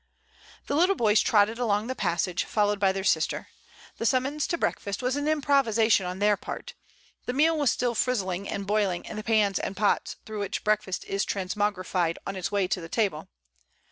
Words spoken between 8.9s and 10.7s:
in the pans and pots through which